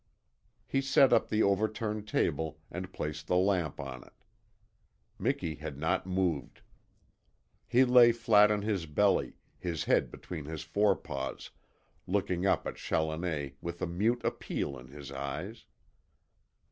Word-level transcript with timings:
He 0.65 0.81
set 0.81 1.13
up 1.13 1.29
the 1.29 1.43
overturned 1.43 2.07
table 2.07 2.59
and 2.71 2.91
placed 2.91 3.27
the 3.27 3.37
lamp 3.37 3.79
on 3.79 4.01
it. 4.03 4.25
Miki 5.19 5.53
had 5.53 5.77
not 5.77 6.07
moved. 6.07 6.61
He 7.67 7.85
lay 7.85 8.11
flat 8.11 8.49
on 8.49 8.63
his 8.63 8.87
belly, 8.87 9.33
his 9.59 9.83
head 9.83 10.09
between 10.09 10.45
his 10.45 10.63
forepaws, 10.63 11.51
looking 12.07 12.47
up 12.47 12.65
at 12.65 12.77
Challoner 12.77 13.51
with 13.61 13.79
a 13.79 13.85
mute 13.85 14.23
appeal 14.23 14.75
in 14.79 14.87
his 14.87 15.11
eyes. 15.11 15.65